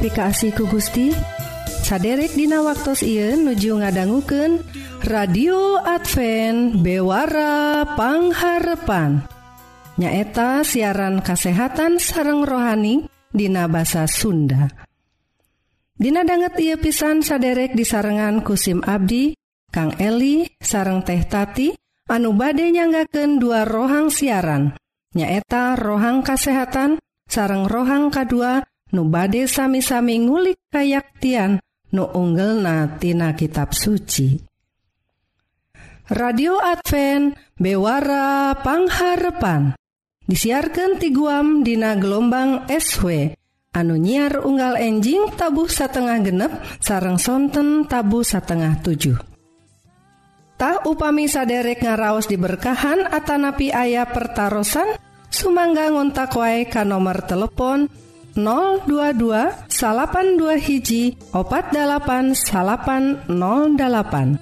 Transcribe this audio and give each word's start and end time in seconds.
dipikasi 0.00 0.56
ku 0.56 0.64
Gusti. 0.64 1.12
Saderek 1.84 2.32
Dina 2.32 2.64
waktu 2.64 2.96
Ieu 3.04 3.36
nuju 3.36 3.84
ngadangguken 3.84 4.64
radio 5.04 5.76
Advent 5.76 6.80
bewarapangharpan 6.80 9.28
nyaeta 10.00 10.64
siaran 10.64 11.20
kasehatan 11.20 12.00
sareng 12.00 12.48
rohani 12.48 13.04
Dina 13.28 13.68
basa 13.68 14.08
Sunda. 14.08 14.72
Dina 16.00 16.24
banget 16.24 16.56
ia 16.64 16.80
pisan 16.80 17.20
saderek 17.20 17.76
disarengan 17.76 18.40
kusim 18.40 18.80
Abdi 18.80 19.36
Kang 19.68 20.00
Eli 20.00 20.48
sareng 20.64 21.04
teh 21.04 21.28
tati 21.28 21.76
anu 22.08 22.32
bade 22.32 22.72
nyanggaken 22.72 23.36
dua 23.36 23.68
rohang 23.68 24.08
siaran. 24.08 24.72
Nyaeta 25.12 25.76
rohang 25.76 26.24
kasehatan 26.24 26.96
sareng 27.28 27.68
rohang 27.68 28.08
K2 28.08 28.64
nu 28.94 29.06
bade 29.06 29.46
sami-sami 29.46 30.18
ngulik 30.22 30.58
kayaktian 30.70 31.58
nu 31.94 32.06
unggel 32.14 32.62
natina 32.62 33.34
kitab 33.34 33.74
suci. 33.74 34.38
Radio 36.10 36.58
Advent 36.58 37.38
bewarapangharpan 37.54 39.78
disiarkan 40.26 40.98
ti 40.98 41.14
guam 41.14 41.62
dina 41.62 41.94
gelombang 41.94 42.66
SW 42.66 43.30
anu 43.70 43.94
nyiar 43.94 44.42
unggal 44.42 44.74
enjing 44.74 45.30
tabuh 45.38 45.70
satengah 45.70 46.18
genep 46.26 46.50
sarang 46.82 47.22
sonten 47.22 47.86
tabu 47.86 48.26
satengah 48.26 48.82
7 48.82 49.22
Tah 50.58 50.82
upami 50.84 51.24
saderek 51.24 51.80
ngaraos 51.80 52.28
diberkahan 52.28 53.08
Atanapi 53.08 53.72
ayah 53.72 54.04
pertaran 54.10 54.66
sumangga 55.30 55.88
ngontak 55.88 56.36
wae 56.36 56.66
ka 56.66 56.82
nomor 56.82 57.22
telepon 57.24 57.86
022 58.44 59.52
82 59.68 60.56
hiji 60.66 61.16
opat 61.32 61.64
8808 61.72 64.36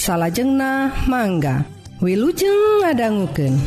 salahjengna 0.00 0.90
mangga 1.10 1.54
Wilujeng 2.00 2.80
ngadangguken. 2.80 3.60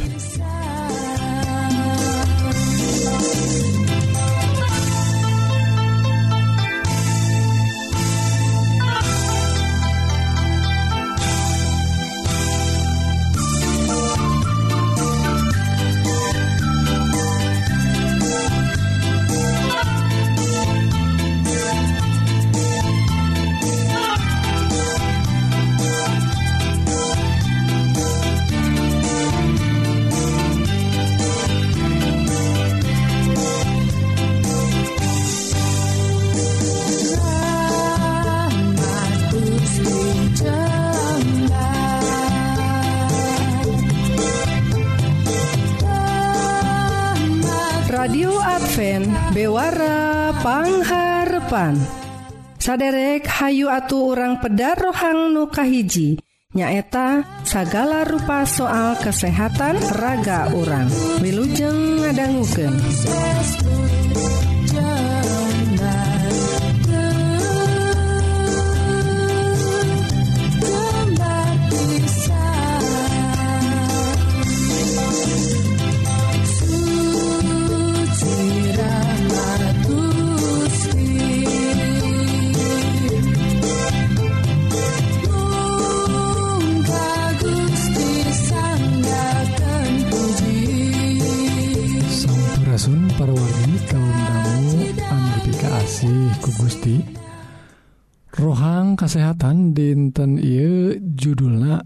sandiwara 49.54 50.34
pangharpan. 50.42 51.78
Saderek 52.58 53.30
Hayu 53.30 53.70
atu 53.70 54.10
orang 54.16 54.42
pedar 54.42 54.80
rohang 54.80 55.30
nukahiji 55.36 56.18
nyaeta 56.58 57.22
segala 57.46 58.02
rupa 58.08 58.48
soal 58.50 58.98
kesehatan 58.98 59.78
raga 60.00 60.50
orang 60.58 60.90
wilujeng 61.20 62.02
ngadangguken 62.02 62.74
kasih 96.04 96.36
ku 96.44 96.52
Gusti. 96.60 96.96
Rohang 98.36 99.00
kesehatan 99.00 99.72
dinten 99.72 100.36
I 100.36 101.00
judulna 101.00 101.80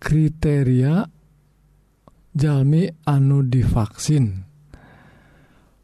kriteria 0.00 1.04
Jalmi 2.32 2.88
anu 3.04 3.44
divaksin. 3.44 4.40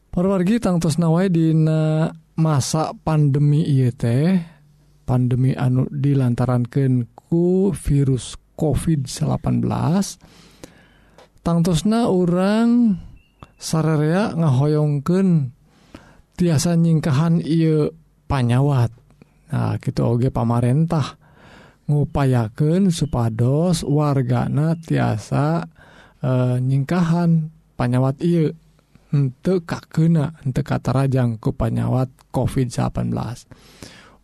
Perwargi 0.09 0.65
tangtus 0.65 0.97
nawai 0.97 1.29
Dina 1.29 2.09
masa 2.41 2.97
pandemi 2.97 3.69
IT 3.69 4.05
pandemi 5.05 5.53
anu 5.53 5.85
dilantarankanku 5.93 7.77
virus 7.77 8.41
COVID-18 8.57 9.61
tangtosna 11.45 12.09
orang 12.09 12.97
sararea 13.61 14.33
ngahoyongken 14.41 15.53
tiasa 16.37 16.77
nyingkahan 16.79 17.43
ia 17.43 17.91
panyawat. 18.29 18.91
Nah 19.53 19.77
gitu 19.81 20.01
oge 20.09 20.33
pamarentah. 20.33 21.21
Ngupayaken 21.83 22.95
supados 22.95 23.83
wargana 23.83 24.79
tiasa 24.79 25.67
e, 26.23 26.31
nyingkahan 26.63 27.51
panyawat 27.75 28.23
ia 28.23 28.49
untuk 29.13 29.67
kakena 29.67 30.33
untuk 30.47 30.65
kata 30.65 30.95
rajang 30.95 31.37
ku 31.37 31.53
panyawat 31.53 32.09
COVID-19 32.33 33.13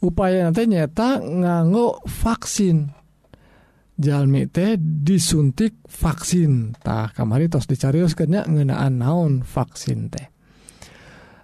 upaya 0.00 0.46
nanti 0.48 0.64
nyata 0.70 1.18
nganggo 1.20 2.02
vaksin. 2.06 2.94
Jalmi 3.98 4.46
teh 4.46 4.78
disuntik 4.78 5.82
vaksin. 5.90 6.78
Tah 6.78 7.10
kamari 7.10 7.50
tos 7.50 7.66
dicarius 7.66 8.14
kena 8.14 8.46
ngenaan 8.46 9.02
naon 9.02 9.42
vaksin 9.42 10.06
teh. 10.06 10.37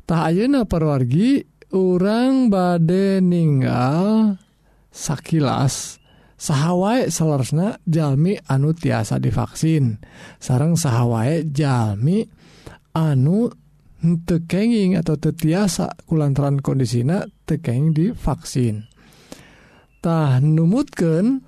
Tauna 0.05 0.69
perwargi 0.69 1.41
orang 1.73 2.53
bade 2.53 3.25
ninggal 3.25 4.37
sakilas. 4.93 5.97
Sahwai 6.35 7.07
selersna 7.09 7.81
Jami 7.89 8.37
anu 8.53 8.77
tiasa 8.77 9.17
divaksin. 9.17 9.97
Sarang 10.37 10.77
sahwai 10.77 11.49
Jami 11.49 12.21
anu 12.93 13.49
tekenging 14.05 15.01
atau 15.01 15.17
tetiasa 15.17 15.97
kulantaran 16.05 16.61
kondisina 16.61 17.25
tekeng 17.49 17.97
divaksinntah 17.97 18.85
numutkan 20.45 21.41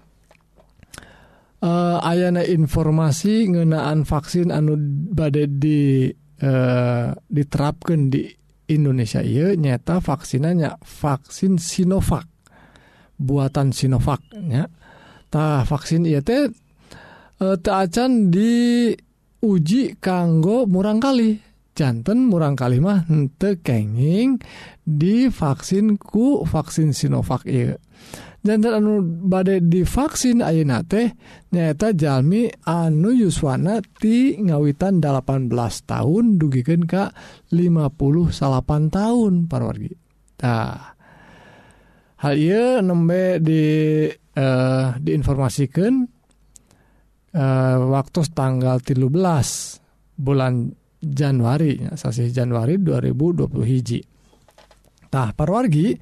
uh, 1.60 1.68
eh, 1.68 1.98
ayana 2.00 2.48
informasi 2.48 3.52
ngenaan 3.52 4.08
vaksin 4.08 4.48
anu 4.48 4.80
badai 5.12 5.52
di 5.52 6.08
eh, 6.08 6.16
uh, 6.48 7.12
diterapkan 7.12 8.08
di 8.08 8.24
Indonesia 8.66 9.22
ia 9.22 9.54
nyata 9.54 10.02
vaksinnya 10.02 10.78
vaksin 10.82 11.58
Sinovac. 11.58 12.26
Buatan 13.16 13.72
Sinovacnya 13.72 14.68
tah 15.32 15.64
vaksin 15.64 16.04
ia 16.04 16.20
teh 16.20 16.46
eh, 16.46 16.50
e, 17.40 17.46
taacan 17.58 18.28
diuji 18.28 19.96
kanggo 19.98 20.68
murang 20.68 21.00
kali 21.00 21.40
jantan 21.76 22.32
murang 22.32 22.56
kalimah 22.56 23.04
ente 23.06 23.60
kenging 23.60 24.40
divaksin 24.82 26.00
ku 26.00 26.42
vaksin 26.48 26.96
Sinovac 26.96 27.44
iya. 27.44 27.76
jantan 28.40 28.80
anu 28.80 29.04
badai 29.04 29.60
divaksin 29.60 30.40
ayeuna 30.40 30.80
teh 30.88 31.12
nyata 31.52 31.92
jalmi 31.92 32.48
anu 32.64 33.12
yuswana 33.12 33.84
ti 33.84 34.40
ngawitan 34.40 35.04
18 35.04 35.52
tahun 35.84 36.40
dugikan 36.40 36.88
ka 36.88 37.12
58 37.52 38.32
salapan 38.32 38.88
tahun 38.88 39.32
parwargi 39.44 39.92
nah 40.40 40.96
hal 42.16 42.34
iya 42.40 42.80
nembe 42.80 43.36
di 43.44 43.64
uh, 44.12 44.96
diinformasikan 44.96 45.92
uh, 47.36 47.76
waktu 47.92 48.20
tanggal 48.32 48.80
13 48.80 49.12
bulan 50.16 50.72
Januari 51.06 51.78
sasi 51.94 52.30
Januari 52.34 52.78
2020 52.82 53.62
hiji. 53.62 54.00
Tah 55.06 55.30
parwargi 55.30 55.94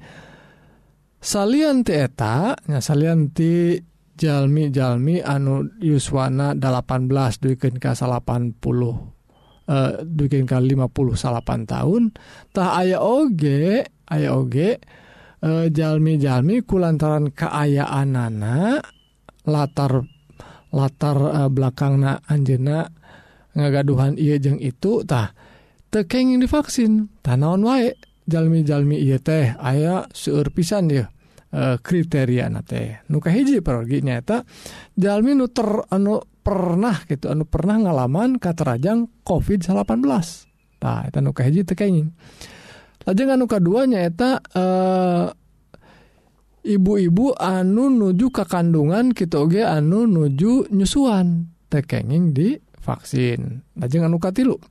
salian 1.21 1.85
eta 1.85 2.57
salian 2.57 2.81
salianti 3.29 3.53
jalmi-jalmi 4.15 5.19
anu 5.19 5.67
Yuswana 5.83 6.55
18 6.55 7.43
duken 7.43 7.75
ke 7.77 7.91
80 7.91 8.55
eh, 9.67 9.91
duikin 10.05 10.45
ke 10.47 10.55
50 10.55 11.19
salapan 11.19 11.67
tahun. 11.67 12.03
Tah 12.55 12.79
aya 12.79 13.03
oge 13.03 13.83
aya 14.07 14.29
oge 14.33 14.79
eh, 15.43 15.65
jalmi-jalmi 15.69 16.63
kulantaran 16.63 17.35
keayaan 17.35 18.15
anak 18.15 18.87
latar 19.45 20.05
latar 20.75 21.17
eh, 21.17 21.37
uh, 21.45 21.49
belakang 21.51 22.03
na 22.03 22.19
Anjena 22.27 22.87
ngagaduhan 23.55 24.19
ia 24.19 24.37
jeung 24.37 24.59
itutah 24.59 25.31
tekenging 25.89 26.43
divaksin. 26.43 27.07
Tanaon 27.23 27.63
wae 27.63 27.95
jalmi-jalmi 28.27 28.99
ia 28.99 29.17
teh 29.17 29.55
aya 29.55 30.05
seueur 30.11 30.51
pisan 30.51 30.91
dia 30.91 31.07
e, 31.49 31.57
eh, 31.57 31.75
kriteria 31.79 32.51
teh. 32.67 33.07
Nuka 33.09 33.31
hiji 33.31 33.63
pergi 33.63 34.03
nyata 34.03 34.43
jalmi 34.99 35.33
nu 35.33 35.47
ter 35.49 35.87
anu 35.89 36.19
pernah 36.45 37.01
gitu 37.09 37.31
anu 37.31 37.47
pernah 37.49 37.89
ngalaman 37.89 38.37
katerajang 38.37 39.09
covid 39.25 39.65
18 39.65 39.81
nah 40.85 41.01
eta 41.01 41.17
nuka 41.17 41.41
hiji 41.41 41.65
tekenging 41.65 42.13
lajeng 43.09 43.33
anu 43.33 43.49
kedua 43.49 43.89
nyaeta 43.89 44.37
e, 44.53 44.61
eh, 44.61 45.27
ibu-ibu 46.65 47.37
anu 47.37 47.93
nuju 47.93 48.33
ke 48.33 48.43
kandungan 48.49 49.13
kita 49.13 49.37
oge 49.37 49.61
anu 49.61 50.09
nuju 50.09 50.73
nyusuan. 50.73 51.53
Tekenging 51.65 52.33
di 52.33 52.53
vaksin 52.85 53.65
Nah 53.73 53.87
jangan 53.89 54.13
anu 54.13 54.21
tilu. 54.29 54.61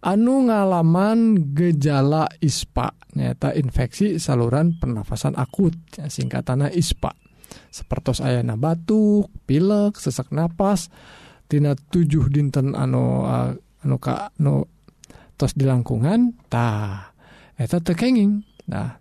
anu 0.00 0.48
ngalaman 0.48 1.52
gejala 1.52 2.24
ispa 2.40 2.96
nyata 3.12 3.52
infeksi 3.52 4.16
saluran 4.16 4.80
pernafasan 4.80 5.36
akut 5.36 5.76
singkatannya 5.92 6.72
ispa 6.72 7.12
sepertos 7.68 8.24
ayana 8.24 8.56
batuk 8.56 9.28
pilek 9.44 10.00
sesak 10.00 10.32
napas 10.32 10.88
tina 11.50 11.76
tujuh 11.76 12.32
dinten 12.32 12.72
anu 12.72 13.28
anu 13.28 13.96
ka 14.00 14.32
anu 14.38 14.64
tos 15.36 15.52
dilangkungan 15.56 16.36
ta. 16.48 17.10
eta 17.60 17.76
tekenging 17.82 18.40
nah 18.72 18.96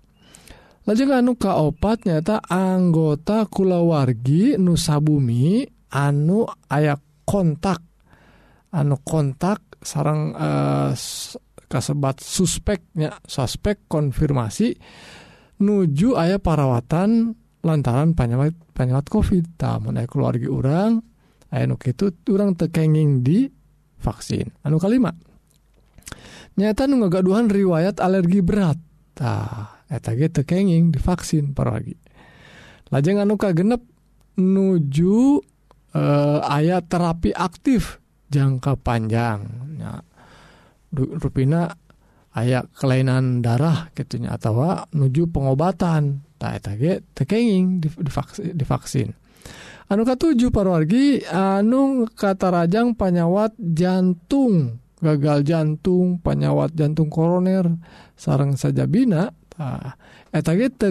lajeng 0.83 1.15
anu 1.15 1.39
kaopat 1.39 2.03
nyata 2.03 2.43
anggota 2.49 3.47
kulawargi 3.47 4.59
nusabumi 4.59 5.63
anu 5.93 6.43
ayak 6.67 6.99
kontak 7.23 7.88
anu 8.69 9.01
kontak 9.01 9.81
sarang 9.81 10.33
eh, 10.37 10.91
kasebat 11.69 12.21
suspeknya 12.21 13.21
suspek 13.25 13.85
konfirmasi 13.85 14.73
nuju 15.61 16.17
ayah 16.17 16.41
perawatan 16.41 17.37
lantaran 17.61 18.15
penyawat 18.15 18.55
penyawat 18.73 19.05
COVID. 19.11 19.59
Naik 19.91 20.09
keluarga 20.09 20.47
orang 20.49 20.91
aya 21.49 21.65
itu 21.65 22.13
kurang 22.23 22.53
tekenging 22.55 23.25
di 23.25 23.49
vaksin. 23.99 24.53
Anu 24.63 24.77
kalimat 24.77 25.17
nyata 26.59 26.89
nugagaduhan 26.89 27.47
riwayat 27.47 28.03
alergi 28.03 28.43
berat. 28.43 28.79
Tekenging 29.89 30.95
divaksin 30.95 31.51
para 31.51 31.75
lagi. 31.75 31.97
Lajeng 32.93 33.19
anuka 33.19 33.51
genep 33.51 33.83
nuju 34.39 35.43
eh, 35.91 36.39
ayat 36.39 36.87
terapi 36.87 37.35
aktif 37.35 37.99
jangka 38.29 38.77
panjangnya 38.79 40.05
ruina 40.93 41.69
aya 42.37 42.65
kelainan 42.77 43.41
darah 43.41 43.89
gitunya 43.97 44.33
atau 44.37 44.85
nuju 44.93 45.29
pengobatan. 45.29 46.23
Tekenging 46.39 47.83
divaksin 48.55 49.11
anuka 49.91 50.15
7 50.15 50.39
parwargi 50.47 51.25
anu 51.27 52.07
kata 52.07 52.47
rajang 52.47 52.95
panyawat 52.95 53.59
jantung 53.59 54.79
gagal 55.03 55.43
jantung 55.43 56.23
penyawat 56.23 56.71
jantung 56.77 57.11
koroner 57.11 57.67
sarang 58.15 58.55
saja 58.55 58.87
bina 58.87 59.35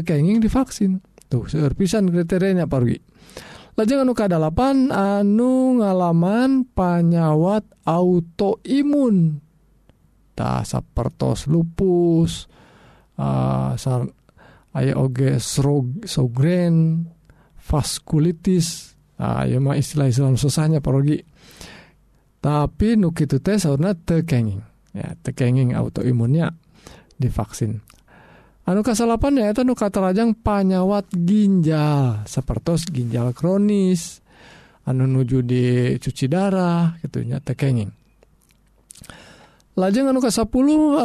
kenging 0.04 0.44
divaksin 0.44 1.00
tuh 1.32 1.48
serpisan 1.48 2.12
kriterianya 2.12 2.68
pergi 2.68 3.00
lajeng 3.78 4.02
anu 4.02 4.12
kedalapan 4.12 4.90
anu 4.90 5.78
ngalaman 5.78 6.66
panyawat 6.74 7.62
autoimun. 7.86 9.38
Tak 10.34 10.66
sapertos 10.66 11.46
lupus. 11.46 12.50
Uh, 13.18 13.74
aya 14.74 14.98
oge 14.98 15.38
sogren 16.04 17.06
vaskulitis. 17.62 18.98
Ayo 19.18 19.58
mah 19.58 19.74
istilah 19.78 20.10
Islam 20.10 20.38
susahnya 20.38 20.78
pergi 20.78 21.22
tapi 22.38 22.94
nuk 22.94 23.18
itu 23.18 23.42
teh 23.42 23.58
saurna 23.58 23.94
tekenging. 23.94 24.62
Ya 24.94 25.14
tekenging 25.20 25.74
autoimunnya 25.74 26.54
divaksin 27.18 27.82
anu 28.68 28.84
kasalapan 28.84 29.40
ya 29.40 29.46
itu 29.56 29.64
nu 29.64 29.72
kata 29.72 30.12
rajang 30.12 30.36
panyawat 30.36 31.08
ginjal 31.16 32.28
seperti 32.28 32.92
ginjal 32.92 33.32
kronis. 33.32 34.20
Anu 34.88 35.04
nuju 35.04 35.44
di 35.44 35.96
cuci 36.00 36.32
darah 36.32 36.96
gitunya 37.04 37.44
tekenging 37.44 37.92
lajeng 39.78 40.10
anu 40.10 40.18
ke 40.18 40.28
10 40.28 40.50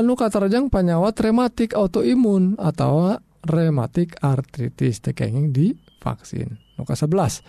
anu 0.01 0.13
kata 0.17 0.49
rajang 0.49 0.73
panyawat 0.73 1.13
rematik 1.21 1.77
autoimun 1.77 2.57
atau 2.57 3.13
rematik 3.45 4.17
artritis 4.17 4.97
tekenging 4.97 5.53
di 5.53 5.77
vaksin. 6.01 6.57
Ke 6.81 6.95
11 6.97 7.45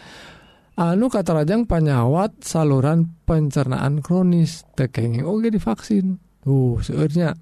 anu 0.77 1.07
kata 1.09 1.33
rajang 1.33 1.65
panyawat 1.65 2.45
saluran 2.45 3.09
pencernaan 3.25 4.05
kronis 4.05 4.69
tekenging 4.77 5.25
oge 5.25 5.49
divaksin 5.55 6.19
uh 6.45 6.77
seurnya 6.83 7.33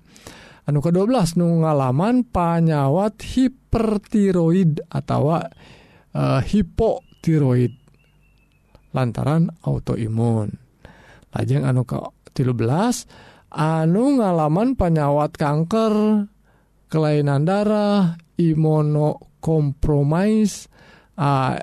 anu 0.68 0.78
ke-12 0.78 1.34
nu 1.38 1.66
ngalaman 1.66 2.22
panyawat 2.28 3.22
hipertiroid 3.22 4.82
atau 4.86 5.34
uh, 5.34 6.40
hipotiroid 6.42 7.74
lantaran 8.92 9.48
autoimun. 9.64 10.52
Lajeng 11.32 11.64
anu 11.64 11.88
ke 11.88 11.96
13 12.36 13.08
anu 13.52 14.16
ngalaman 14.20 14.76
panyawat 14.76 15.36
kanker 15.36 16.24
kelainan 16.92 17.48
darah 17.48 18.20
imunokompromis 18.36 20.68
uh, 21.16 21.56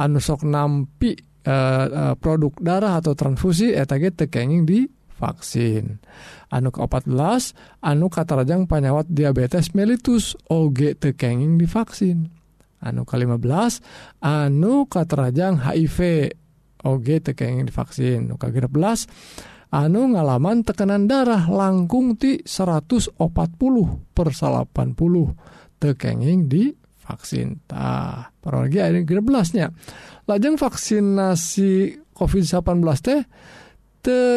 sok 0.00 0.48
nampi 0.48 1.12
eh, 1.44 1.84
eh, 1.84 2.16
produk 2.16 2.56
darah 2.56 3.04
atau 3.04 3.12
transfusi 3.12 3.76
tekenging 3.76 4.64
di 4.64 4.88
vaksin. 5.20 6.00
Anu 6.48 6.72
ke-14 6.72 7.52
anu 7.84 8.08
katarajang 8.08 8.64
panyawat 8.64 9.12
diabetes 9.12 9.76
mellitus 9.76 10.32
OG 10.48 10.96
tekenging 11.04 11.60
di 11.60 11.68
vaksin 11.68 12.40
anu 12.80 13.04
ke-15 13.04 13.84
anu 14.24 14.88
katarajang 14.88 15.60
HIV 15.60 15.98
OG 16.80 17.06
tekenging 17.30 17.68
di 17.68 17.72
vaksin 17.72 18.32
anu 18.32 18.40
ke-13 18.40 18.72
anu 19.70 20.00
ngalaman 20.16 20.64
tekanan 20.64 21.04
darah 21.04 21.46
langkung 21.46 22.16
ti 22.16 22.40
140 22.42 23.20
per 24.16 24.28
80 24.32 25.78
tekenging 25.80 26.40
di 26.48 26.72
vaksintah 27.04 28.32
paragi 28.40 28.78
ada 28.80 29.20
belasnya 29.20 29.70
lajeng 30.24 30.56
vaksinasi 30.56 31.72
COVID-18 32.16 32.98
teh 33.00 33.20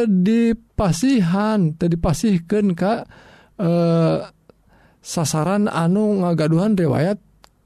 dipasihan 0.07 1.75
tadi 1.75 1.95
pasihkan 1.95 2.75
Ka 2.75 3.07
eh, 3.59 4.17
sasaran 4.99 5.71
anu 5.71 6.23
ngagaduhan 6.23 6.75
riwayat 6.75 7.19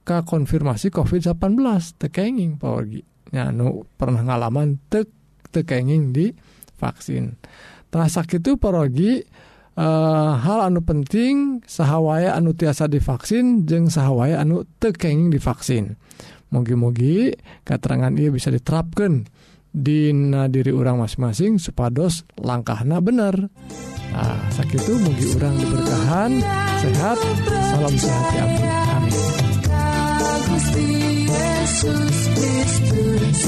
Ka 0.07 0.23
konfirmasi 0.23 0.87
covid-18 0.87 1.99
tekenging 1.99 2.55
powerginya 2.55 3.51
anu 3.51 3.83
pernah 3.99 4.23
ngalaman 4.23 4.79
tek 4.87 5.11
tekenging 5.51 6.15
di 6.15 6.31
vaksin. 6.79 7.35
Terasa 7.91 8.23
itu 8.23 8.55
perogi 8.55 9.19
eh, 9.75 10.31
hal 10.37 10.59
anu 10.63 10.79
penting 10.85 11.59
sahawaya 11.67 12.39
anu 12.39 12.55
tiasa 12.55 12.87
divaksin 12.87 13.67
jeng 13.67 13.91
sahawaya 13.91 14.39
anu 14.39 14.63
tekenging 14.79 15.33
divaksin. 15.33 15.99
Mugi-mugi 16.47 17.35
keterangan 17.67 18.15
ia 18.15 18.31
bisa 18.31 18.47
diterapkan 18.47 19.27
di 19.71 20.11
diri 20.49 20.71
orang 20.73 21.01
masing-masing 21.01 21.61
supados 21.61 22.23
langkahnya 22.39 23.01
benar. 23.03 23.35
Nah 24.11 24.39
sakit 24.49 24.81
itu 24.81 24.93
mugi 24.97 25.25
orang 25.37 25.55
diberkahan 25.59 26.31
sehat 26.81 27.17
salam 27.69 27.93
sehat 27.93 28.25
ya 28.33 28.45
amin. 28.97 29.15
Yesus 31.27 32.17
Kristus 32.33 33.39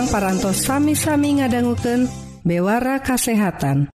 orang 0.00 0.16
parantos 0.16 0.64
sami-sami 0.64 1.44
ngadangguken 1.44 2.08
bewara 2.40 3.04
kasehatan. 3.04 3.92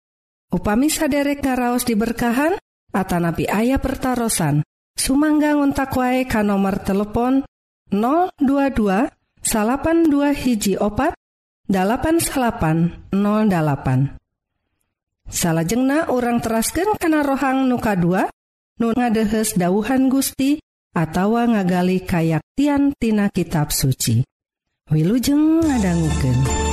Upami 0.49 0.89
saderek 0.89 1.45
ngaraos 1.45 1.85
diberkahan 1.85 2.57
Atanapi 2.89 3.45
ayah 3.45 3.77
pertaran 3.77 4.65
Sumangga 4.97 5.53
ngontak 5.53 5.93
wae 5.93 6.25
ka 6.25 6.41
nomor 6.41 6.81
telepon 6.81 7.45
022 7.93 9.13
dua 10.09 10.29
hiji 10.33 10.73
opat 10.81 11.13
8808 11.69 13.13
salahjengnah 15.29 16.09
orang 16.09 16.41
terasken 16.41 16.97
kana 16.97 17.21
rohang 17.21 17.69
nuka 17.69 17.93
2 17.93 18.25
nu 18.81 18.89
ngadehes 18.97 19.53
dauhan 19.53 20.09
Gusti 20.09 20.57
atawa 20.97 21.45
ngagali 21.45 22.01
kayaktian 22.01 22.97
tina 22.97 23.29
kitab 23.29 23.69
suci. 23.69 24.30
Wilujeng 24.89 25.61
ngadangguken. 25.61 26.70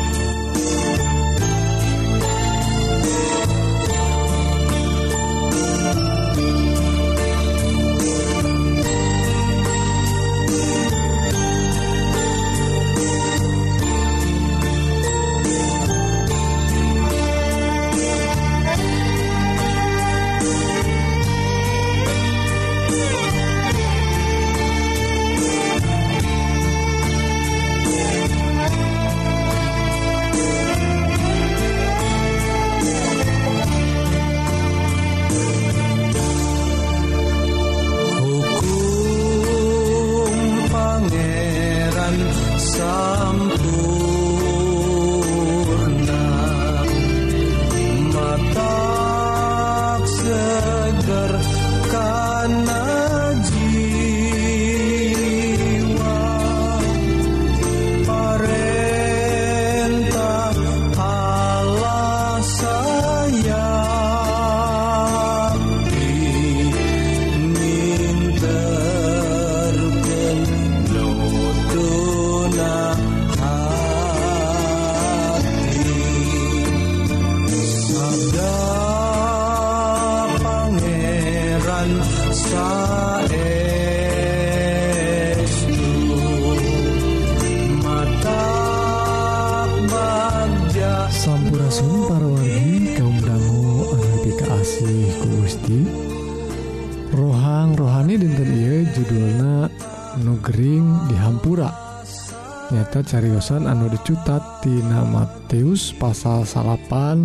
kacariyosan 103.09 103.65
anu 103.65 103.88
dicutattina 103.88 105.00
Matius 105.00 105.97
pasal 105.97 106.45
salapan 106.45 107.25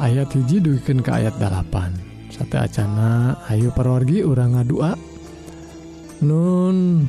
ayat 0.00 0.32
hiji 0.32 0.64
duken 0.64 1.04
ke 1.04 1.10
ayat 1.12 1.36
8 1.36 2.32
sate 2.32 2.56
Acana 2.56 3.36
Ayu 3.52 3.68
perwargi 3.76 4.24
orang 4.24 4.56
ngadua 4.56 4.96
Nun 6.24 7.04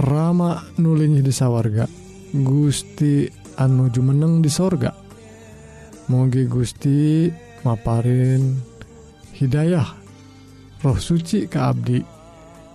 Rama 0.00 0.64
nulinnya 0.80 1.20
desa 1.20 1.52
warga 1.52 1.84
Gusti 2.32 3.28
anu 3.60 3.92
jumeneng 3.92 4.40
di 4.40 4.48
sorga. 4.48 4.88
Moge 6.08 6.48
Gusti 6.48 7.28
maparin 7.68 8.64
Hidayah 9.36 9.88
roh 10.80 10.96
suci 10.96 11.52
ke 11.52 11.60
Abdi 11.60 12.00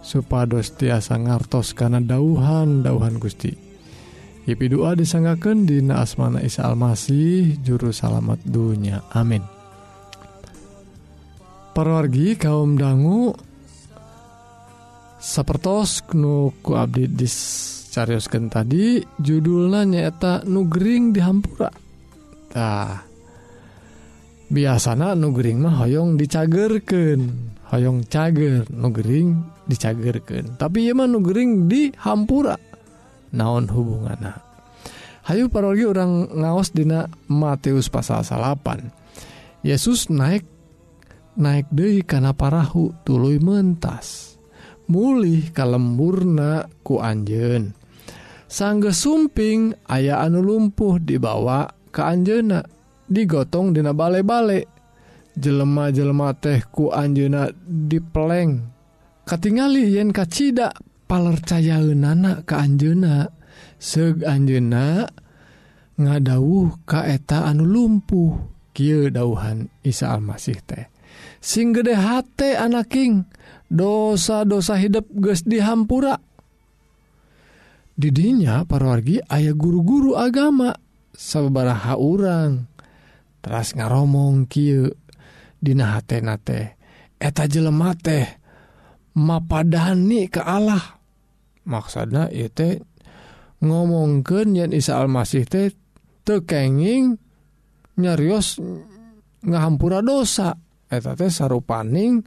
supados 0.06 0.78
tiasa 0.78 1.18
ngartos 1.18 1.74
karena 1.74 1.98
dauhan 1.98 2.86
dauhan 2.86 3.18
Gusti. 3.18 3.63
Yipi 4.44 4.68
doa 4.68 4.92
disanggaken 4.92 5.64
dina 5.64 6.04
asmana 6.04 6.44
Isa 6.44 6.68
Almasih 6.68 7.64
juru 7.64 7.96
salamet 7.96 8.44
dunya. 8.44 9.00
Amin. 9.16 9.40
Parwargi 11.72 12.36
kaum 12.36 12.76
dangu 12.76 13.32
sapertos 15.16 16.04
nuku 16.12 16.76
Abdi 16.76 17.08
disariuskan 17.08 18.52
tadi 18.52 19.00
judulnya 19.16 19.88
nyaeta 19.88 20.44
nugering 20.44 21.16
dihampura. 21.16 21.72
Tah 22.52 23.00
biasanya 24.52 25.16
nugering 25.16 25.64
mah 25.64 25.88
hoyong 25.88 26.20
dicagerken 26.20 27.20
hoyong 27.74 28.06
cager 28.06 28.68
nugering 28.70 29.42
dicagerken 29.66 30.60
tapi 30.60 30.92
ya 30.92 30.94
mah 30.94 31.08
nugering 31.08 31.72
dihampura. 31.72 32.73
naon 33.34 33.68
hubungan 33.68 34.38
Hayu 35.24 35.48
parogi 35.48 35.88
orang 35.88 36.30
ngaos 36.36 36.76
dina 36.76 37.08
Matius 37.32 37.88
pasal 37.88 38.28
salapan. 38.28 38.92
Yesus 39.64 40.12
naik 40.12 40.44
naik 41.40 41.72
Dehi 41.72 42.04
karena 42.04 42.36
parahu 42.36 42.92
tulu 43.08 43.32
mentas. 43.40 44.36
Mulih 44.92 45.56
kalemburna 45.56 46.68
ku 46.84 47.00
Anjen 47.00 47.72
sangge 48.54 48.94
sumping 48.94 49.74
aya 49.90 50.22
anu 50.22 50.46
lumpuh 50.46 51.02
dibawa 51.02 51.66
ke 51.90 52.06
Anjena 52.06 52.62
digotong 53.10 53.74
dina 53.74 53.96
bale-bale. 53.98 54.70
Jelema-jelma 55.34 56.38
tehku 56.38 56.94
Anjena 56.94 57.50
dipeleng 57.66 58.70
Katingali 59.26 59.98
yen 59.98 60.14
kacita 60.14 60.70
palercaya 61.14 61.78
anak 61.78 62.50
ke 62.50 62.58
Anjena 62.58 63.30
seg 63.78 64.26
Anjena 64.26 65.06
ngadauh 65.94 66.82
kaeta 66.90 67.46
anu 67.46 67.70
lumpuh 67.70 68.34
Ky 68.74 69.14
dauhan 69.14 69.70
Isa 69.86 70.10
Almasih 70.10 70.58
teh. 70.66 70.90
Sing 71.38 71.78
gede 71.78 71.94
hate 71.94 72.58
anaking 72.58 73.30
dosa-dosa 73.70 74.82
hidup 74.82 75.06
ges 75.14 75.46
dihampura. 75.46 76.18
Didinya 77.94 78.66
parwargi 78.66 79.22
ayah 79.30 79.54
guru-guru 79.54 80.18
agama 80.18 80.74
sabaraha 81.14 81.94
urang 81.94 82.66
teras 83.46 83.78
ngaromong 83.78 84.50
Ky 84.50 84.90
Dina 85.62 85.94
hatnate 85.94 86.82
eta 87.22 87.46
jelema 87.46 87.94
teh 87.94 88.26
mapadani 89.14 90.26
ke 90.26 90.42
Allah. 90.42 91.03
maksana 91.64 92.28
itu 92.32 92.80
ngomongken 93.64 94.60
yang 94.60 94.72
Isa 94.76 95.00
Almasih 95.00 95.48
teh 95.48 95.72
tekenging 96.28 97.16
nyarios 98.00 98.60
ngahampura 99.44 100.04
dosa. 100.04 100.56
Eta 100.92 101.16
teh 101.16 101.32
sarupaning 101.32 102.24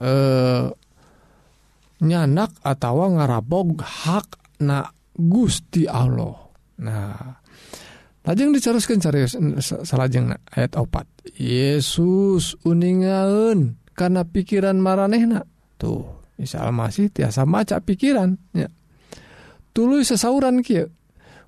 eh 0.00 0.66
nyanak 2.02 2.58
atau 2.66 3.14
ngarabog 3.14 3.78
hak 3.78 4.58
na 4.64 4.82
Gusti 5.14 5.86
Allah. 5.86 6.34
Nah 6.82 7.38
lajeng 8.22 8.54
dicaruskan 8.54 8.98
serius 8.98 9.36
salajeng 9.86 10.34
ayat 10.56 10.74
opat. 10.80 11.06
Yesus 11.36 12.58
uningaun 12.64 13.78
karena 13.92 14.24
pikiran 14.24 14.80
maranehna. 14.80 15.46
Tuh. 15.78 16.21
misal 16.42 16.74
masih 16.74 17.06
tiasa 17.06 17.46
maca 17.46 17.78
pikiran 17.78 18.34
ya. 18.50 18.66
Tulu 19.70 20.02
sesauran 20.02 20.66
Ki 20.66 20.82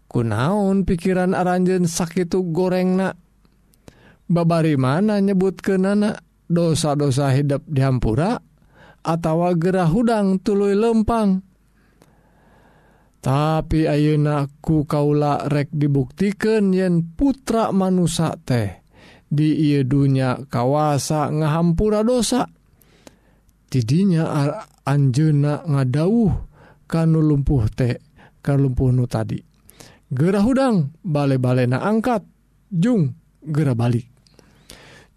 kunaon 0.06 0.86
pikiran 0.86 1.34
aranjen 1.34 1.90
sakit 1.90 2.30
goreng 2.54 3.02
na 3.02 3.10
babari 4.30 4.78
mana 4.78 5.18
nyebut 5.18 5.58
ke 5.58 5.74
nana 5.74 6.14
dosa-dosa 6.46 7.34
hidup 7.34 7.66
dihampura 7.66 8.38
atau 9.02 9.50
gerah 9.58 9.90
hudang 9.90 10.38
tulu 10.38 10.70
lempang. 10.70 11.42
Tapi 13.24 13.88
ayenaku 13.88 14.84
kaula 14.84 15.48
rek 15.48 15.72
dibuktikan 15.72 16.76
yen 16.76 17.16
putra 17.16 17.72
manusia 17.72 18.36
teh 18.44 18.84
di 19.32 19.74
dunya 19.82 20.44
kawasa 20.46 21.32
ngahampura 21.32 22.04
dosa. 22.04 22.46
tidinya 23.74 24.30
Anjuna 24.86 25.66
ngadauh 25.66 26.30
kanu 26.86 27.18
lumpuh 27.18 27.66
teh 27.74 27.98
lumpuh 28.44 28.94
nu 28.94 29.10
tadi. 29.10 29.40
Gerah 30.14 30.44
hudang 30.46 30.94
bale-bale 31.02 31.66
na 31.66 31.82
angkat 31.82 32.22
Jung 32.70 33.10
gera 33.42 33.74
balik. 33.74 34.06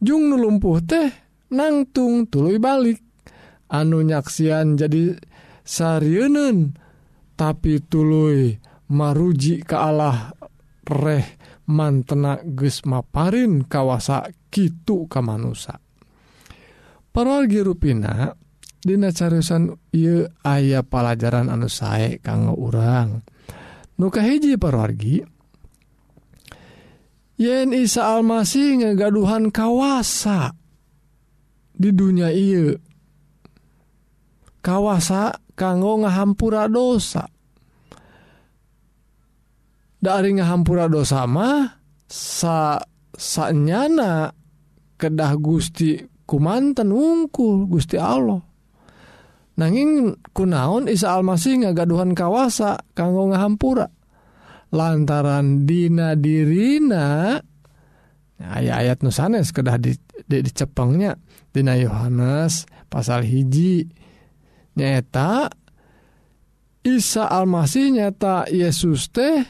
Jung 0.01 0.33
nu 0.33 0.41
lumpuh 0.41 0.81
teh 0.81 1.05
nangtung 1.53 2.25
tuluy 2.31 2.57
balik. 2.57 2.97
Anu 3.69 4.01
nyaksian 4.01 4.79
jadi 4.79 5.13
saryeun 5.61 6.71
tapi 7.35 7.83
tuluy 7.83 8.57
maruji 8.89 9.61
ke 9.61 9.75
Allah 9.75 10.31
reh 10.87 11.27
mantena 11.67 12.39
geus 12.41 12.87
maparin 12.87 13.67
kawasa 13.67 14.31
kitu 14.47 15.05
ka 15.11 15.19
manusa. 15.19 15.83
Parol 17.11 17.49
girupina 17.49 18.36
Dina 18.77 19.09
carusan 19.09 19.73
ia 19.91 20.29
ayah 20.45 20.85
pelajaran 20.85 21.49
anu 21.49 21.65
sae 21.67 22.21
kanggo 22.21 22.53
urang. 22.55 23.25
Nuka 23.97 24.21
hiji 24.21 24.55
parwargi 24.61 25.25
yen 27.41 27.73
Isa 27.73 28.17
Almasih 28.17 28.81
ngegaduhan 28.81 29.49
kawasa 29.49 30.53
di 31.77 31.89
dunia 31.93 32.29
iya 32.33 32.77
kawasa 34.61 35.33
kanggo 35.57 36.05
ngahampura 36.05 36.69
dosa. 36.69 37.25
Dari 39.97 40.37
ngahampura 40.37 40.85
dosa 40.85 41.25
mah 41.25 41.81
sa 42.05 42.77
sanyana 43.17 44.29
kedah 45.01 45.33
Gusti 45.41 45.97
kumanten 46.29 46.93
wungkul 46.93 47.65
Gusti 47.65 47.97
Allah. 47.97 48.46
nanging 49.57 50.15
kunaon 50.31 50.87
Isa 50.87 51.17
Almasih 51.17 51.65
ngagaduhan 51.65 52.13
kawasa 52.13 52.77
kanggo 52.93 53.33
ngahampura? 53.33 53.89
Lantaran 54.71 55.65
Dina 55.65 56.13
dirina 56.13 57.35
aya 58.37 58.71
ayat 58.77 59.01
nusanes 59.01 59.49
kedah 59.49 59.81
di, 59.81 59.97
di, 60.29 60.37
dicepengnya. 60.45 61.17
Dina 61.49 61.73
Yohanes 61.73 62.69
pasal 62.85 63.25
hiji 63.25 63.89
nyata 64.77 65.49
Isa 66.85 67.25
Almasih 67.27 67.97
nyata 67.97 68.45
Yesus 68.47 69.09
teh 69.09 69.41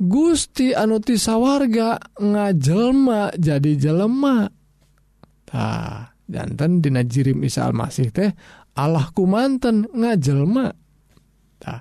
Gusti 0.00 0.72
anuti 0.72 1.20
sawarga 1.20 2.00
ngajelma 2.16 3.36
jadi 3.36 3.76
jelema. 3.76 4.48
Jantan 6.30 6.80
Dina 6.80 7.04
jirim 7.04 7.44
Isa 7.44 7.68
Almasih 7.68 8.08
teh 8.08 8.30
Allahku 8.78 9.26
manten 9.26 9.90
ngajelma 9.90 10.66
nah, 11.66 11.80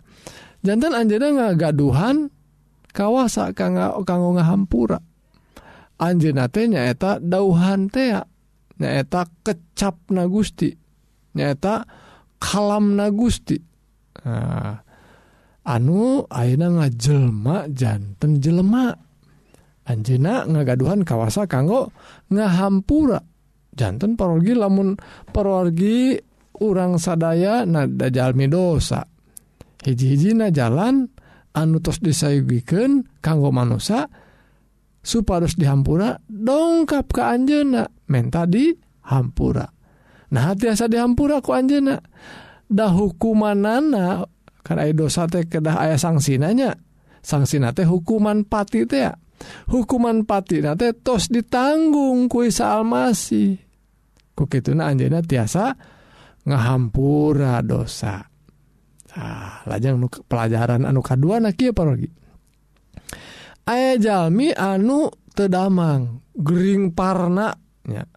jantan 0.65 0.93
Anjena 0.97 1.27
ngagaduhan 1.31 2.29
kawasa 2.91 3.55
kanggo 3.55 4.29
ngahampura. 4.35 4.99
Anjena 5.99 6.47
teh 6.47 6.67
nyaeta 6.67 7.19
dauhan 7.19 7.91
tea 7.91 8.23
nyaeta 8.79 9.27
kecap 9.43 10.09
na 10.11 10.27
Gusti. 10.27 10.71
Nyaeta 11.35 11.83
kalam 12.39 12.95
na 12.95 13.11
Gusti. 13.11 13.59
Nah, 14.19 14.79
anu 15.67 16.27
aina 16.31 16.67
ngajelma 16.71 17.71
janten 17.71 18.39
jelema. 18.39 18.95
Anjena 19.89 20.43
ngagaduhan 20.47 21.03
kawasa 21.03 21.47
kanggo 21.47 21.91
ngahampura. 22.31 23.19
Jantan 23.75 24.19
parogi 24.19 24.53
lamun 24.55 24.99
parogi 25.31 26.19
urang 26.59 26.99
sadaya 26.99 27.63
nadajalmi 27.63 28.47
dosa 28.47 29.03
hiji-hijina 29.83 30.51
jalan 30.51 31.07
anutus 31.55 31.99
disayugiken 32.03 33.07
kanggo 33.23 33.49
manusia 33.49 34.07
supados 34.99 35.55
dihampura 35.55 36.19
dongkap 36.27 37.09
ke 37.09 37.21
Anjena 37.23 37.87
menta 38.11 38.43
dihampura 38.45 39.67
nah 40.29 40.53
tiasa 40.53 40.85
dihampura 40.91 41.41
ku 41.41 41.55
Anjena 41.55 41.97
dah 42.69 42.91
hukumanana 42.93 44.27
karena 44.61 44.91
dosa 44.93 45.25
teh 45.25 45.49
kedah 45.49 45.81
ayah 45.81 45.97
sangsinanya 45.97 46.77
sangsina 47.25 47.73
teh 47.73 47.87
hukuman 47.87 48.45
pati 48.45 48.85
teh 48.85 49.09
hukuman 49.71 50.27
pati 50.27 50.61
nate 50.61 50.93
tos 50.99 51.31
ditanggung 51.31 52.29
kuisa 52.29 52.77
almasi 52.77 53.57
kukitu 54.35 54.75
na 54.75 54.91
anjena 54.91 55.23
tiasa 55.23 55.73
ngahampura 56.49 57.61
dosa. 57.61 58.25
Nah, 59.09 59.65
lajang 59.65 60.05
pelajaran 60.25 60.85
anu 60.85 61.01
kedua 61.01 61.41
na 61.41 61.53
parogi. 61.53 62.09
Aya 63.69 64.01
jalmi 64.01 64.49
anu 64.53 65.13
tedamang 65.37 66.25
Gering 66.39 66.95
parnanya 66.95 68.07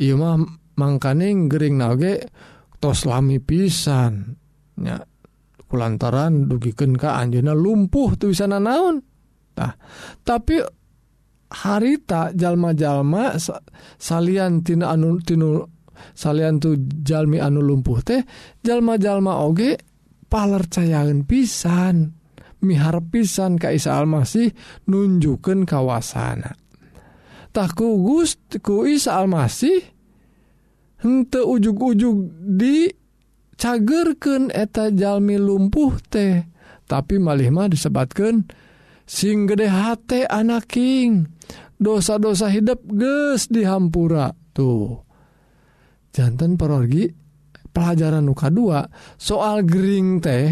Ieu 0.00 0.16
mah 0.16 0.40
mangkaning 0.80 1.50
gering 1.52 1.76
nage 1.76 2.30
tos 2.80 3.04
lami 3.04 3.36
pisannya 3.36 4.96
kulantaran 5.68 6.48
dugiken 6.48 6.96
ka 6.96 7.20
Anjuna 7.20 7.52
lumpuh 7.52 8.16
tulisana 8.16 8.56
naon 8.56 9.04
tah. 9.52 9.76
Tapi 10.24 10.56
harita 11.50 12.30
jalma-jalma 12.32 13.36
salian 13.98 14.62
tina 14.64 14.94
anu 14.94 15.20
tinul 15.20 15.66
salyan 16.14 16.60
tuh 16.60 16.76
Jalmi 17.04 17.40
anu 17.40 17.60
lumpuh 17.64 18.00
teh 18.04 18.24
jalma-jalma 18.64 19.40
oge 19.44 19.76
palercayaun 20.30 21.26
pisan. 21.26 22.16
Mihar 22.60 23.00
pisan 23.08 23.56
Kaisa 23.56 23.96
Almasih 23.96 24.52
nunjukkan 24.84 25.64
kawasana. 25.64 26.52
Takku 27.56 28.04
Guku 28.04 28.84
Isa 28.84 29.16
Almasih 29.16 29.80
hente 31.00 31.40
ujug-ujug 31.40 32.28
dicagerken 32.60 34.52
eta 34.52 34.92
Jalmi 34.92 35.40
lumpuh 35.40 35.96
teh. 36.04 36.44
Tapi 36.84 37.16
malihmah 37.16 37.72
disebatkan 37.72 38.44
sing 39.08 39.48
gede 39.48 39.72
hate 39.72 40.28
anaking 40.28 41.32
dosa-dosa 41.80 42.52
hidup 42.52 42.84
ges 42.92 43.48
dihampura. 43.48 44.36
Tuh. 44.52 45.09
jantan 46.10 46.58
perorgi 46.58 47.10
pelajaran 47.70 48.26
uka2 48.26 48.60
soal 49.16 49.62
Gering 49.62 50.18
teh 50.18 50.50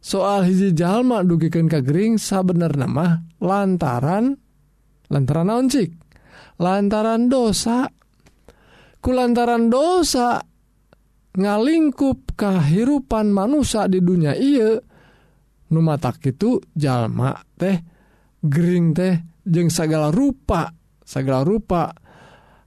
soal 0.00 0.48
hiji 0.48 0.72
jalma 0.72 1.20
dugikan 1.24 1.68
ke 1.68 1.84
Gering 1.84 2.16
sabener 2.16 2.72
nama 2.72 3.20
lantaran 3.40 4.36
lantaran 5.08 5.48
nauncik 5.48 6.08
lantaran 6.58 7.30
dosa. 7.30 7.86
Ku 8.98 9.14
lantaran 9.14 9.70
dosa 9.70 10.42
ngalingkup 11.38 12.34
kehidupan 12.34 13.30
manusia 13.30 13.86
di 13.86 14.02
dunia 14.02 14.34
iya 14.34 14.74
numatak 15.70 16.18
itu 16.34 16.58
jalma 16.74 17.38
teh 17.54 17.78
Gering 18.42 18.90
teh 18.90 19.14
jeng 19.46 19.70
segala 19.70 20.10
rupa 20.10 20.66
segala 21.06 21.46
rupa 21.46 21.94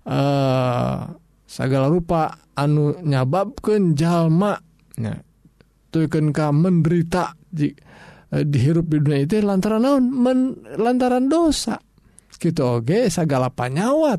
eh 0.07 0.11
uh, 0.11 1.20
segala 1.51 1.91
rupa 1.91 2.39
anu 2.55 2.95
nyababkan 3.03 3.91
jalmanya 3.91 5.19
tukenkah 5.91 6.55
menderita 6.55 7.35
e, 7.35 7.43
di, 7.51 7.67
eh, 8.31 8.47
dihirup 8.47 8.87
di 8.87 8.97
dunia 9.03 9.19
itu 9.27 9.43
lantaran 9.43 9.83
naon? 9.83 10.03
Lantaran 10.79 11.27
dosa. 11.27 11.75
Gitu 12.31 12.63
oge 12.63 13.11
segala 13.11 13.53
panyawat 13.53 14.17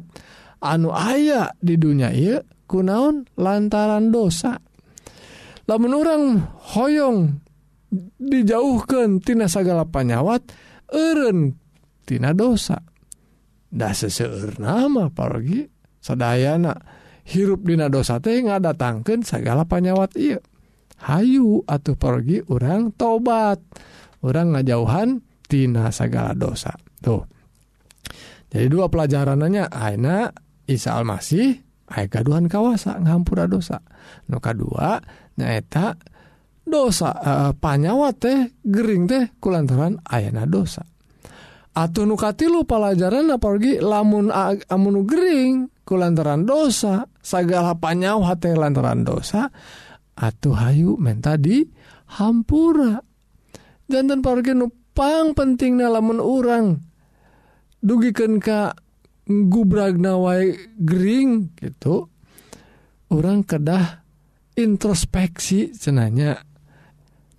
anu 0.62 0.94
aya 0.94 1.50
di 1.58 1.74
dunia 1.74 2.12
ia 2.12 2.38
kunaon 2.70 3.26
lantaran 3.40 4.14
dosa. 4.14 4.60
Lamun 5.66 5.92
orang 5.96 6.22
hoyong 6.76 7.42
dijauhkan 8.20 9.18
tina 9.24 9.50
segala 9.50 9.88
panyawat 9.88 10.44
eren 10.92 11.58
tina 12.06 12.30
dosa. 12.30 12.78
Dah 13.72 13.96
seseur 13.96 14.60
nama 14.60 15.08
parogi 15.08 15.66
sadayana. 15.98 17.01
hirup 17.26 17.62
dina 17.66 17.86
dosa 17.86 18.18
teh 18.18 18.42
nggak 18.42 18.62
datangkan 18.62 19.22
segala 19.22 19.66
panyawat 19.66 20.10
iya 20.18 20.38
Hayu 21.02 21.66
atuh 21.66 21.98
pergi 21.98 22.46
orang 22.46 22.94
tobat 22.94 23.58
orang 24.22 24.54
ngajauhan 24.54 25.18
tina 25.50 25.90
segala 25.90 26.30
dosa. 26.32 26.70
Tuh. 27.02 27.26
Jadi 28.52 28.66
dua 28.70 28.86
pelajaranannya 28.86 29.66
Aina 29.66 30.30
Isa 30.70 30.94
Almasih 30.94 31.58
aya 31.90 32.06
gaduhan 32.06 32.46
kawasa 32.46 33.02
ngampura 33.02 33.50
dosa. 33.50 33.82
Nu 34.30 34.38
kedua 34.38 35.02
nyaeta 35.36 35.98
dosa 36.62 37.10
uh, 37.18 37.50
panyawat 37.58 38.14
teh 38.22 38.38
gering 38.62 39.10
teh 39.10 39.34
kulantaran 39.42 39.98
ayana 40.06 40.46
dosa. 40.46 40.86
Atau 41.72 42.06
nu 42.06 42.14
katilu 42.14 42.62
pelajaran 42.68 43.32
apalagi 43.32 43.82
lamun 43.82 44.30
amunu 44.70 45.02
gering 45.02 45.66
kulantaran 45.82 46.46
dosa. 46.46 47.10
segala 47.22 47.78
panyawa 47.78 48.34
teh 48.34 48.52
lantaran 48.52 49.06
dosa 49.06 49.48
atuh 50.18 50.58
hayu 50.58 50.98
menta 50.98 51.38
tadi 51.38 51.64
hampura. 52.18 53.00
Jantan 53.88 54.20
parkir 54.20 54.58
nupang 54.58 55.32
penting 55.32 55.80
lamun 55.80 56.20
orang 56.20 56.82
dugikan 57.82 58.42
ka 58.42 58.76
gubragna 59.26 60.18
wae 60.18 60.54
gering 60.76 61.54
gitu 61.56 62.10
orang 63.12 63.46
kedah 63.46 64.04
introspeksi 64.56 65.72
cenanya. 65.72 66.40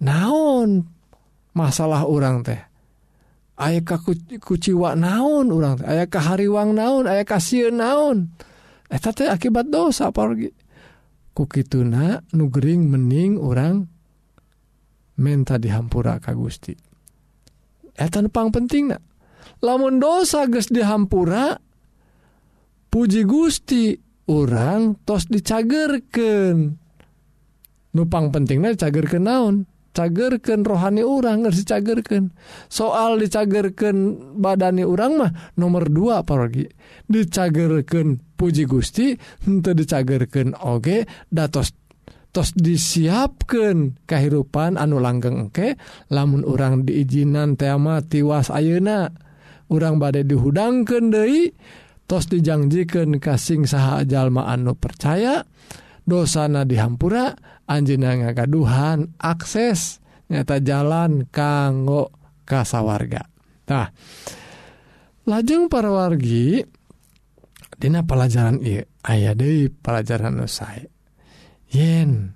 Naon 0.03 0.83
masalah 1.55 2.03
orang 2.09 2.43
teh? 2.43 2.61
Aya 3.53 3.85
ka 3.85 4.01
kuciwa 4.41 4.97
naon 4.97 5.53
orang 5.53 5.79
teh? 5.79 5.87
Ayah 5.87 6.07
ka 6.09 6.19
hariwang 6.19 6.73
naon? 6.73 7.05
Ayah 7.07 7.23
ka 7.23 7.37
sieun 7.37 7.79
naon? 7.79 8.33
Eh, 8.93 9.01
akibat 9.01 9.73
dosa 9.73 10.13
kukituna 11.33 12.21
nugering 12.29 12.85
mening 12.85 13.41
orang 13.41 13.89
menta 15.17 15.57
dihampura 15.57 16.21
ka 16.21 16.37
Gusti. 16.37 16.77
Eh, 17.97 18.05
Etanpang 18.05 18.53
penting 18.53 18.93
na. 18.93 19.01
lamun 19.63 19.97
dosa 19.97 20.45
guys 20.45 20.69
dihampura 20.69 21.57
Puji 22.93 23.25
Gusti 23.25 23.97
orang 24.29 25.01
tos 25.01 25.25
dicagerken 25.25 26.77
nupang 27.97 28.29
pentingnya 28.29 28.77
cagerken 28.77 29.25
naon? 29.25 29.55
Cagerken 29.93 30.65
rohani 30.65 31.05
orang 31.05 31.45
harus 31.45 31.65
dicagerken 31.65 32.33
soal 32.69 33.17
dicagerken 33.21 34.17
badani 34.37 34.81
orang 34.85 35.21
mah 35.21 35.31
nomor 35.53 35.85
dua 35.89 36.25
pergi 36.25 36.65
dicagerken 37.05 38.32
Puji 38.43 38.67
Gusti 38.67 39.15
untuk 39.47 39.79
dicagerken 39.79 40.51
oge 40.67 41.07
datos 41.31 41.71
tos 42.35 42.51
disiapkan 42.59 44.03
kehidupan 44.03 44.75
anu 44.75 44.99
langgeng 44.99 45.47
oke 45.47 45.79
lamun 46.11 46.43
orang 46.43 46.83
diizinan 46.83 47.55
tema 47.55 48.03
tiwas 48.03 48.51
ayeuna 48.51 49.15
orang 49.71 49.95
badai 49.95 50.27
dihudangkan 50.27 51.13
Dei 51.13 51.55
tos 52.03 52.27
dijanjikan 52.27 53.21
kasing 53.23 53.63
saha 53.63 54.03
jalma 54.03 54.51
anu 54.51 54.75
percaya 54.75 55.47
dosana 56.03 56.67
dihampura 56.67 57.31
Anjina 57.63 58.11
ngagaduhan 58.11 59.15
akses 59.23 60.03
nyata 60.27 60.59
jalan 60.59 61.31
kanggo 61.31 62.11
kasawarga 62.43 63.23
nah 63.71 63.87
lajeng 65.29 65.71
para 65.71 65.93
wargi 65.93 66.65
Dina 67.83 67.99
pelajaran 68.07 68.63
I 68.63 68.79
aya 69.03 69.35
De 69.35 69.67
pelajaran 69.67 70.39
selesai 70.39 70.87
yen 71.75 72.31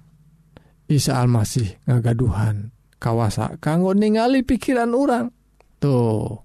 Isa 0.91 1.23
Almasih 1.23 1.87
ngagaduhan 1.87 2.75
kawasa 2.99 3.55
kanggo 3.63 3.95
ningali 3.95 4.43
pikiran 4.43 4.91
orang 4.91 5.31
tuh 5.79 6.43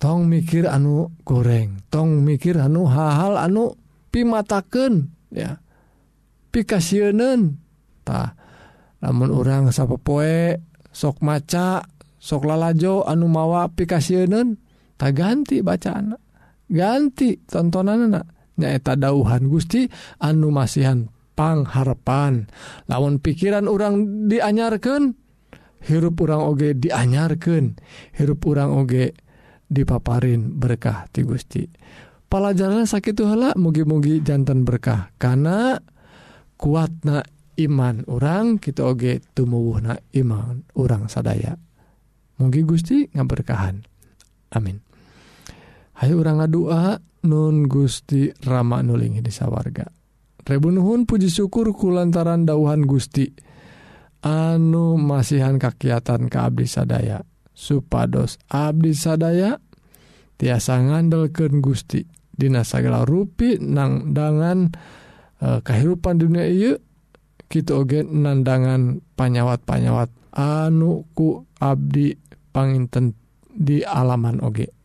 tong 0.00 0.32
mikir 0.32 0.64
anu 0.64 1.12
goreng 1.28 1.84
tong 1.92 2.24
mikir 2.24 2.56
anu 2.56 2.88
hal-hal 2.88 3.36
anu 3.36 3.76
pimataken 4.08 5.12
ya 5.28 5.60
pikasieuneun 6.56 7.60
tah 8.00 8.32
lamun 9.04 9.28
orang 9.28 9.68
sapa 9.76 10.00
poe 10.00 10.56
sok 10.88 11.20
maca 11.20 11.84
sok 12.16 12.48
lalajo 12.48 13.04
anu 13.04 13.28
mawa 13.28 13.68
pikasieuneun 13.76 14.56
tak 14.96 15.20
ganti 15.20 15.60
bacaan. 15.60 16.16
ganti 16.72 17.36
tontonan 17.44 18.08
anak 18.08 18.26
nyaeta 18.56 18.96
dauhan 18.96 19.52
Gusti 19.52 19.84
anu 20.24 20.48
masihan 20.48 21.12
pangharpan 21.36 22.48
lamun 22.88 23.20
pikiran 23.20 23.68
orang 23.68 24.26
dianyarkan 24.32 25.16
hirup 25.84 26.16
orang 26.24 26.42
oge 26.48 26.72
dianyarkan 26.78 27.76
hirup 28.16 28.40
orang 28.48 28.70
oge 28.72 29.12
dipaparin 29.72 30.52
berkah 30.60 31.08
ti 31.08 31.24
Gusti. 31.24 31.64
Pelajaran 32.28 32.84
sakit 32.84 33.16
hala 33.24 33.56
mugi-mugi 33.56 34.20
jantan 34.20 34.64
berkah. 34.68 35.12
Karena 35.16 35.76
kuatna 36.60 37.24
iman 37.60 38.04
orang 38.08 38.60
kita 38.60 38.84
oge 38.84 39.24
tumuwuhna 39.32 40.00
iman 40.20 40.64
orang 40.76 41.08
sadaya. 41.08 41.56
Mugi 42.40 42.64
Gusti 42.64 43.08
ngaberkahan. 43.12 43.84
Amin. 44.52 44.91
Hayu 46.02 46.18
orang 46.18 46.42
ngadua 46.42 46.98
Nun 47.30 47.70
Gusti 47.70 48.26
Rama 48.42 48.82
nulingi 48.82 49.22
desa 49.22 49.46
warga 49.46 49.86
Rebunuhun 50.42 51.06
puji 51.06 51.30
syukur 51.30 51.70
kulantaran 51.70 52.42
dauhan 52.42 52.82
Gusti. 52.82 53.30
Anu 54.26 54.98
masihan 54.98 55.54
kakiatan 55.54 56.26
ke 56.26 56.34
Abdi 56.34 56.66
sadaya. 56.66 57.22
Supados 57.54 58.42
Abdi 58.50 58.90
sadaya 58.90 59.62
tiasa 60.42 60.82
ngandelken 60.82 61.62
Gusti. 61.62 62.02
Dina 62.34 62.66
sagala 62.66 63.06
rupi 63.06 63.62
nangdangan 63.62 64.74
eh, 65.38 65.60
kehidupan 65.62 66.18
dunia 66.18 66.50
iya 66.50 66.74
kita 67.46 67.78
oge 67.78 68.02
nandangan 68.02 68.98
panyawat-panyawat 69.14 70.10
anuku 70.34 71.46
Abdi 71.62 72.18
panginten 72.50 73.14
di 73.46 73.86
alaman 73.86 74.42
oge. 74.42 74.81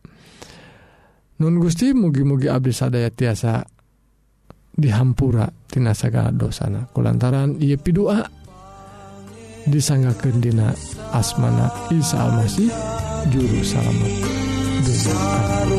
Nun 1.38 1.62
Gusti 1.62 1.94
mugi-mugi 1.94 2.50
Abdi 2.50 2.74
sadaya 2.74 3.14
tiasa 3.14 3.62
dihampura 4.74 5.46
tina 5.70 5.94
sagala 5.94 6.34
dosana. 6.34 6.90
Kulantaran 6.90 7.62
ia 7.62 7.78
pidua 7.78 8.26
disanggakeun 9.70 10.42
dina 10.42 10.74
asmana 11.14 11.70
Isa 11.94 12.26
Almasih 12.26 12.74
juru 13.30 13.62
selamat. 13.62 14.12
Dunia. 14.82 15.78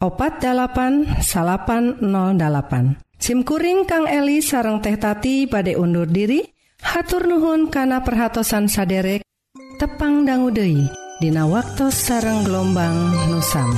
opat 0.00 0.44
8808 0.44 1.22
SIMkuring 3.16 3.88
Kang 3.88 4.04
Eli 4.04 4.44
sareng 4.44 4.84
teh 4.84 4.96
tati 5.00 5.48
badai 5.48 5.76
undur 5.76 6.04
diri 6.04 6.44
hatur 6.84 7.24
nuhun 7.24 7.72
kana 7.72 8.04
perhatsan 8.04 8.68
saderek 8.68 9.24
tepang 9.80 10.28
danggudehi 10.28 11.06
Dina 11.16 11.48
waktu 11.48 11.88
sareng 11.88 12.44
gelombang 12.44 12.92
nusam. 13.32 13.72